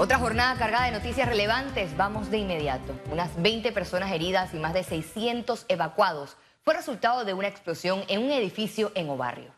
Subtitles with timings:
[0.00, 1.94] Otra jornada cargada de noticias relevantes.
[1.94, 2.98] Vamos de inmediato.
[3.12, 8.22] Unas 20 personas heridas y más de 600 evacuados fue resultado de una explosión en
[8.22, 9.52] un edificio en Obarrio.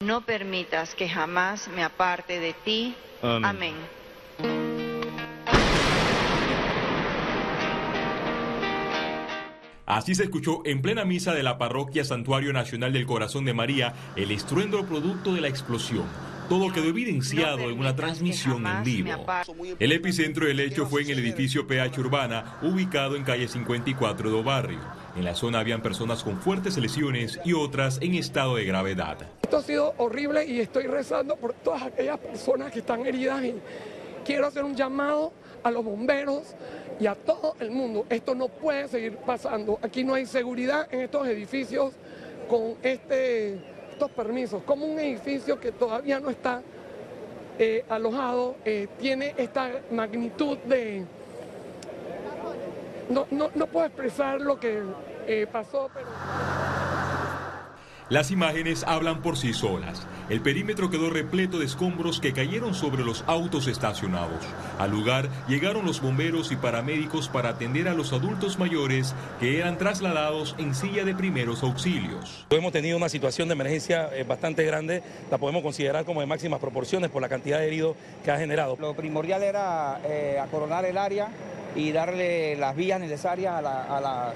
[0.00, 2.96] No permitas que jamás me aparte de ti.
[3.22, 3.76] Amén.
[9.86, 13.94] Así se escuchó en plena misa de la parroquia Santuario Nacional del Corazón de María
[14.16, 16.25] el estruendo producto de la explosión.
[16.48, 19.26] Todo quedó evidenciado en una transmisión en vivo.
[19.80, 24.42] El epicentro del hecho fue en el edificio PH Urbana, ubicado en calle 54 de
[24.42, 24.78] Barrio.
[25.16, 29.18] En la zona habían personas con fuertes lesiones y otras en estado de gravedad.
[29.42, 33.54] Esto ha sido horrible y estoy rezando por todas aquellas personas que están heridas y
[34.24, 35.32] quiero hacer un llamado
[35.64, 36.54] a los bomberos
[37.00, 38.06] y a todo el mundo.
[38.08, 39.80] Esto no puede seguir pasando.
[39.82, 41.92] Aquí no hay seguridad en estos edificios
[42.48, 43.58] con este
[43.96, 46.60] estos permisos, como un edificio que todavía no está
[47.58, 51.02] eh, alojado eh, tiene esta magnitud de...
[53.08, 54.82] No, no, no puedo expresar lo que
[55.26, 56.06] eh, pasó, pero...
[58.08, 60.06] Las imágenes hablan por sí solas.
[60.28, 64.44] El perímetro quedó repleto de escombros que cayeron sobre los autos estacionados.
[64.78, 69.76] Al lugar llegaron los bomberos y paramédicos para atender a los adultos mayores que eran
[69.76, 72.46] trasladados en silla de primeros auxilios.
[72.50, 76.60] Hemos tenido una situación de emergencia eh, bastante grande, la podemos considerar como de máximas
[76.60, 78.76] proporciones por la cantidad de heridos que ha generado.
[78.78, 81.26] Lo primordial era eh, acoronar el área
[81.74, 84.32] y darle las vías necesarias a,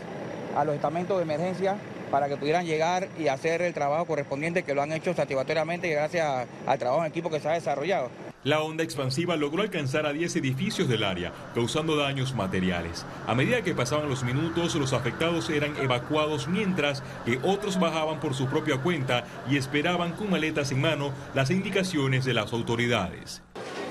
[0.56, 1.76] a los estamentos de emergencia
[2.10, 5.92] para que pudieran llegar y hacer el trabajo correspondiente que lo han hecho satisfactoriamente y
[5.92, 8.10] gracias al trabajo en equipo que se ha desarrollado.
[8.42, 13.04] La onda expansiva logró alcanzar a 10 edificios del área, causando daños materiales.
[13.26, 18.34] A medida que pasaban los minutos, los afectados eran evacuados mientras que otros bajaban por
[18.34, 23.42] su propia cuenta y esperaban con maletas en mano las indicaciones de las autoridades.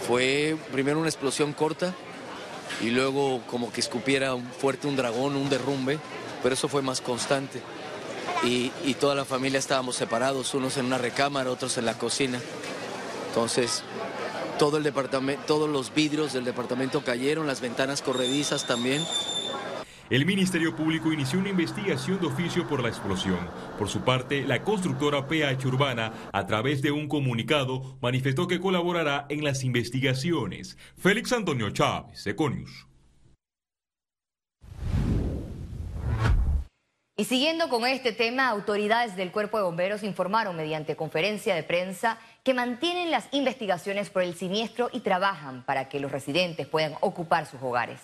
[0.08, 1.94] Fue primero una explosión corta
[2.82, 6.00] y luego como que escupiera fuerte un dragón, un derrumbe,
[6.42, 7.62] pero eso fue más constante
[8.44, 12.40] y, toda la familia estábamos separados, unos en una recámara, otros en la cocina.
[13.28, 13.84] Entonces,
[14.58, 19.02] todo el departamento, todos los vidrios del departamento cayeron, las ventanas corredizas también.
[20.10, 23.38] El Ministerio Público inició una investigación de oficio por la explosión.
[23.78, 29.28] Por su parte, la constructora PH Urbana, a través de un comunicado, manifestó que colaborará
[29.30, 30.78] en las investigaciones.
[30.98, 32.89] Félix Antonio Chávez, Econius.
[37.20, 42.18] Y siguiendo con este tema, autoridades del Cuerpo de Bomberos informaron mediante conferencia de prensa
[42.46, 47.46] que mantienen las investigaciones por el siniestro y trabajan para que los residentes puedan ocupar
[47.46, 48.00] sus hogares.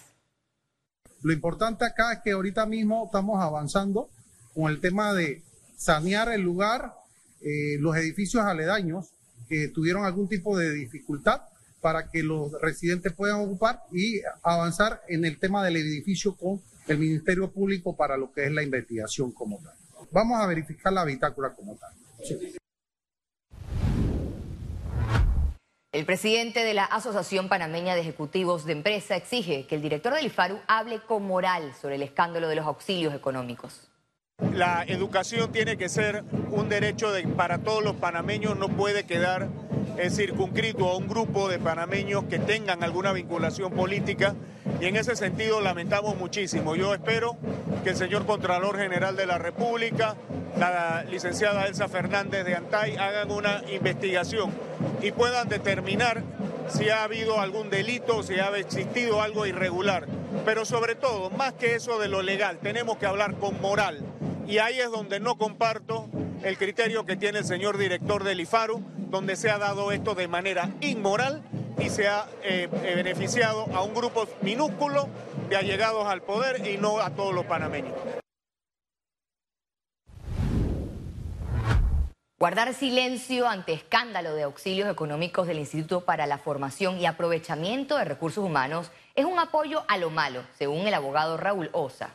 [1.22, 4.10] Lo importante acá es que ahorita mismo estamos avanzando
[4.54, 5.44] con el tema de
[5.78, 6.92] sanear el lugar,
[7.40, 9.12] eh, los edificios aledaños
[9.48, 11.40] que tuvieron algún tipo de dificultad
[11.82, 16.98] para que los residentes puedan ocupar y avanzar en el tema del edificio con el
[16.98, 19.74] Ministerio Público para lo que es la investigación como tal.
[20.12, 21.92] Vamos a verificar la bitácora como tal.
[25.96, 30.26] El presidente de la Asociación Panameña de Ejecutivos de Empresa exige que el director del
[30.26, 33.88] IFARU hable con moral sobre el escándalo de los auxilios económicos.
[34.54, 39.48] La educación tiene que ser un derecho para todos los panameños, no puede quedar
[40.10, 44.36] circunscrito a un grupo de panameños que tengan alguna vinculación política
[44.80, 46.76] y en ese sentido lamentamos muchísimo.
[46.76, 47.38] Yo espero
[47.84, 50.16] que el señor Contralor General de la República,
[50.58, 54.52] la licenciada Elsa Fernández de Antay hagan una investigación
[55.02, 56.24] y puedan determinar
[56.68, 60.08] si ha habido algún delito, si ha existido algo irregular.
[60.44, 64.04] Pero sobre todo, más que eso de lo legal, tenemos que hablar con moral.
[64.48, 66.08] Y ahí es donde no comparto
[66.44, 68.84] el criterio que tiene el señor director del IFARU,
[69.16, 71.42] donde se ha dado esto de manera inmoral
[71.80, 75.08] y se ha eh, eh, beneficiado a un grupo minúsculo
[75.48, 77.94] de allegados al poder y no a todos los panameños.
[82.38, 88.04] Guardar silencio ante escándalo de auxilios económicos del Instituto para la Formación y Aprovechamiento de
[88.04, 92.10] Recursos Humanos es un apoyo a lo malo, según el abogado Raúl Osa.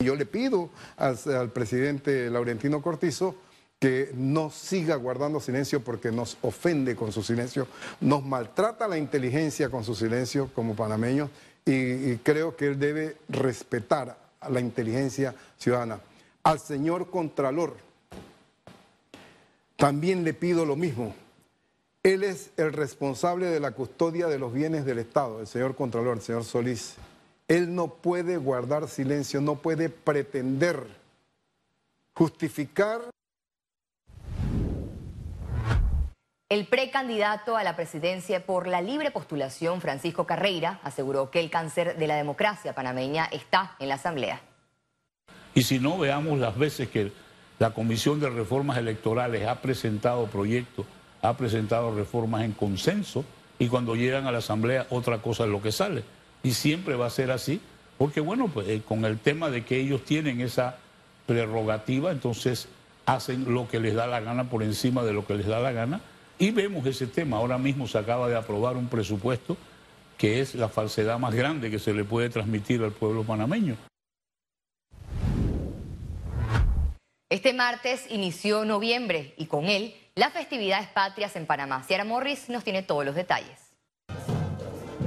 [0.00, 3.36] Yo le pido al, presidente Laurentino Cortizo
[3.84, 7.68] que no siga guardando silencio porque nos ofende con su silencio,
[8.00, 11.28] nos maltrata la inteligencia con su silencio como panameños
[11.66, 16.00] y, creo que él debe respetar a la inteligencia ciudadana.
[16.44, 17.76] Al señor Contralor
[19.76, 21.14] también le pido lo mismo.
[22.02, 26.16] Él es el responsable de la custodia de los bienes del Estado, el señor Contralor,
[26.16, 26.94] el señor Solís.
[27.48, 30.86] Él no puede guardar silencio, no puede pretender
[32.14, 33.13] justificar
[36.50, 41.96] El precandidato a la presidencia por la libre postulación, Francisco Carreira, aseguró que el cáncer
[41.96, 44.42] de la democracia panameña está en la Asamblea.
[45.54, 47.12] Y si no, veamos las veces que
[47.58, 50.84] la Comisión de Reformas Electorales ha presentado proyectos,
[51.22, 53.24] ha presentado reformas en consenso
[53.58, 56.04] y cuando llegan a la Asamblea otra cosa es lo que sale.
[56.42, 57.58] Y siempre va a ser así,
[57.96, 60.76] porque bueno, pues eh, con el tema de que ellos tienen esa
[61.24, 62.68] prerrogativa, entonces
[63.06, 65.72] hacen lo que les da la gana por encima de lo que les da la
[65.72, 66.02] gana
[66.38, 67.36] y vemos ese tema.
[67.36, 69.56] Ahora mismo se acaba de aprobar un presupuesto
[70.18, 73.76] que es la falsedad más grande que se le puede transmitir al pueblo panameño.
[77.30, 81.82] Este martes inició noviembre y con él las festividades patrias en Panamá.
[81.82, 83.63] Ciara Morris nos tiene todos los detalles.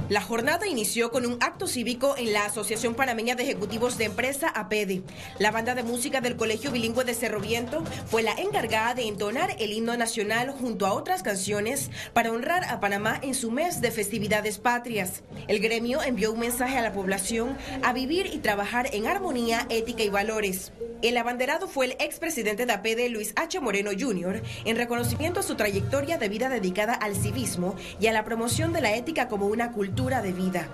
[0.08, 4.48] La jornada inició con un acto cívico en la Asociación Panameña de Ejecutivos de Empresa,
[4.48, 5.02] APEDE.
[5.38, 9.56] La banda de música del Colegio Bilingüe de Cerro Viento fue la encargada de entonar
[9.58, 13.90] el himno nacional junto a otras canciones para honrar a Panamá en su mes de
[13.90, 15.22] festividades patrias.
[15.46, 20.04] El gremio envió un mensaje a la población a vivir y trabajar en armonía, ética
[20.04, 20.72] y valores.
[21.00, 23.60] El abanderado fue el expresidente de APEDE, Luis H.
[23.60, 28.24] Moreno Jr., en reconocimiento a su trayectoria de vida dedicada al civismo y a la
[28.24, 30.68] promoción de la ética como una cultura de vida.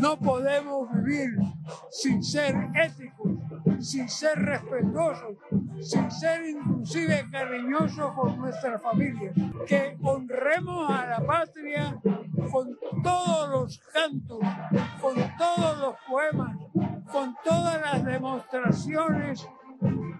[0.00, 1.36] No podemos vivir
[1.90, 3.32] sin ser éticos,
[3.78, 5.36] sin ser respetuosos,
[5.80, 9.32] sin ser inclusive cariñosos con nuestra familia.
[9.66, 12.00] Que honremos a la patria
[12.50, 14.38] con todos los cantos,
[15.02, 16.56] con todos los poemas,
[17.10, 19.46] con todas las demostraciones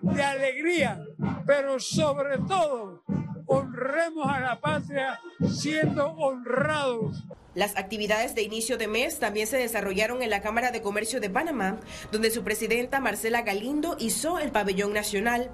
[0.03, 1.05] de alegría,
[1.47, 3.03] pero sobre todo
[3.47, 7.25] honremos a la patria siendo honrados.
[7.55, 11.31] Las actividades de inicio de mes también se desarrollaron en la Cámara de Comercio de
[11.31, 11.81] Panamá,
[12.13, 15.51] donde su presidenta Marcela Galindo hizo el pabellón nacional.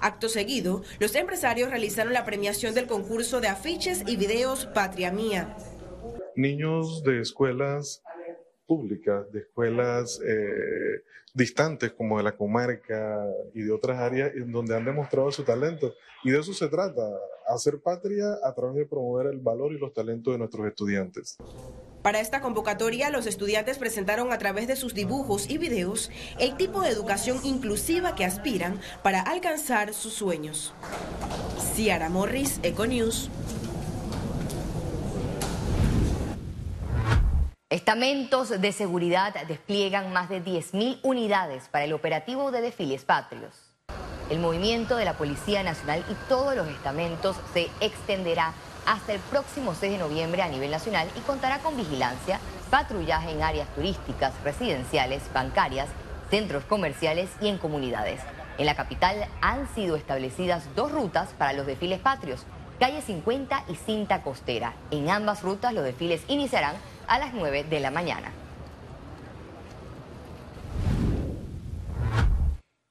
[0.00, 5.56] Acto seguido, los empresarios realizaron la premiación del concurso de afiches y videos Patria Mía.
[6.34, 8.02] Niños de escuelas
[8.66, 11.02] públicas, de escuelas eh,
[11.34, 15.94] distantes como de la comarca y de otras áreas en donde han demostrado su talento.
[16.24, 17.02] Y de eso se trata,
[17.46, 21.36] hacer patria a través de promover el valor y los talentos de nuestros estudiantes.
[22.02, 26.80] Para esta convocatoria, los estudiantes presentaron a través de sus dibujos y videos el tipo
[26.80, 30.72] de educación inclusiva que aspiran para alcanzar sus sueños.
[31.74, 33.28] Ciara Morris, Econews.
[37.86, 43.54] Estamentos de seguridad despliegan más de 10.000 unidades para el operativo de desfiles patrios.
[44.28, 48.54] El movimiento de la Policía Nacional y todos los estamentos se extenderá
[48.86, 52.40] hasta el próximo 6 de noviembre a nivel nacional y contará con vigilancia,
[52.70, 55.88] patrullaje en áreas turísticas, residenciales, bancarias,
[56.28, 58.20] centros comerciales y en comunidades.
[58.58, 62.46] En la capital han sido establecidas dos rutas para los desfiles patrios,
[62.80, 64.74] calle 50 y cinta costera.
[64.90, 66.74] En ambas rutas los desfiles iniciarán
[67.06, 68.32] a las 9 de la mañana.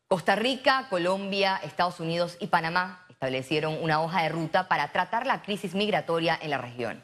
[0.08, 5.42] Costa Rica, Colombia, Estados Unidos y Panamá establecieron una hoja de ruta para tratar la
[5.42, 7.04] crisis migratoria en la región.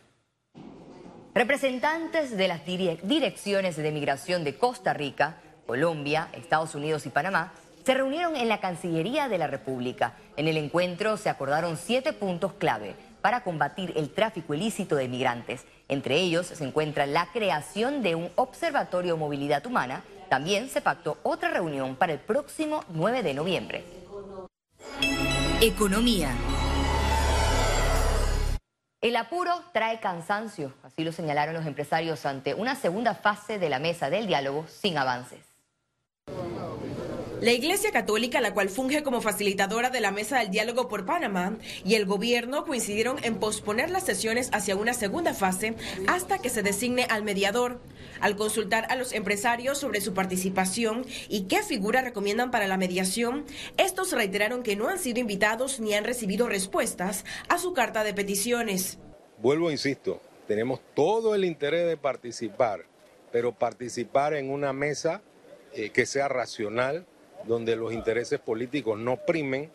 [1.33, 7.53] Representantes de las direcciones de migración de Costa Rica, Colombia, Estados Unidos y Panamá
[7.85, 10.13] se reunieron en la Cancillería de la República.
[10.37, 15.65] En el encuentro se acordaron siete puntos clave para combatir el tráfico ilícito de migrantes.
[15.87, 20.03] Entre ellos se encuentra la creación de un observatorio de movilidad humana.
[20.29, 23.83] También se pactó otra reunión para el próximo 9 de noviembre.
[25.61, 26.29] Economía.
[29.01, 33.79] El apuro trae cansancio, así lo señalaron los empresarios ante una segunda fase de la
[33.79, 35.50] mesa del diálogo sin avances.
[37.41, 41.57] La Iglesia Católica, la cual funge como facilitadora de la Mesa del Diálogo por Panamá,
[41.83, 45.73] y el gobierno coincidieron en posponer las sesiones hacia una segunda fase
[46.05, 47.79] hasta que se designe al mediador.
[48.19, 53.43] Al consultar a los empresarios sobre su participación y qué figura recomiendan para la mediación,
[53.77, 58.13] estos reiteraron que no han sido invitados ni han recibido respuestas a su carta de
[58.13, 58.99] peticiones.
[59.39, 62.85] Vuelvo, insisto, tenemos todo el interés de participar,
[63.31, 65.23] pero participar en una mesa
[65.73, 67.07] eh, que sea racional,
[67.45, 69.69] donde los intereses políticos no primen,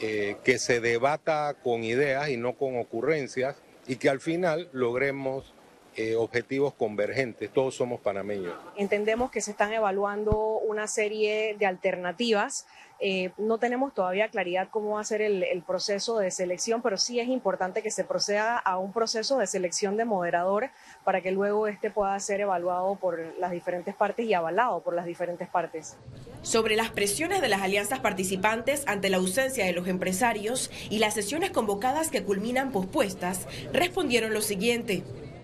[0.00, 3.56] eh, que se debata con ideas y no con ocurrencias
[3.86, 5.52] y que al final logremos
[5.94, 8.54] eh, objetivos convergentes, todos somos panameños.
[8.76, 12.66] Entendemos que se están evaluando una serie de alternativas.
[12.98, 16.96] Eh, no tenemos todavía claridad cómo va a ser el, el, proceso de selección, pero
[16.96, 20.70] sí es importante que se proceda a un proceso de selección de moderador
[21.04, 25.04] para que luego este pueda ser evaluado por las diferentes partes y avalado por las
[25.04, 25.96] diferentes partes.
[26.42, 31.14] Sobre las presiones de las alianzas participantes ante la ausencia de los empresarios y las
[31.14, 35.02] sesiones convocadas que culminan pospuestas, respondieron lo siguiente.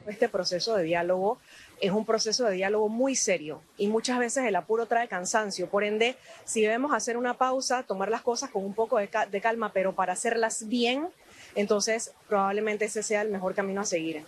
[0.09, 1.39] Este proceso de diálogo
[1.81, 5.69] es un proceso de diálogo muy serio y muchas veces el apuro trae cansancio.
[5.69, 9.41] Por ende, si debemos hacer una pausa, tomar las cosas con un poco de, de
[9.41, 11.09] calma, pero para hacerlas bien,
[11.55, 14.25] entonces probablemente ese sea el mejor camino a seguir.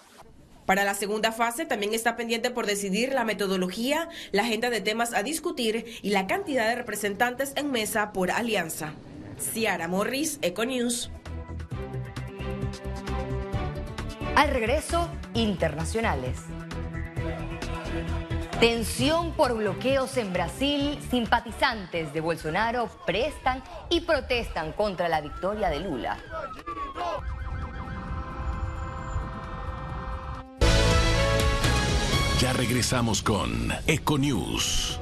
[0.67, 5.15] Para la segunda fase también está pendiente por decidir la metodología, la agenda de temas
[5.15, 8.93] a discutir y la cantidad de representantes en mesa por alianza.
[9.41, 11.11] Ciara Morris, Econews.
[14.37, 16.39] Al regreso, internacionales.
[18.61, 20.99] Tensión por bloqueos en Brasil.
[21.11, 26.19] Simpatizantes de Bolsonaro prestan y protestan contra la victoria de Lula.
[32.39, 35.01] Ya regresamos con Econews.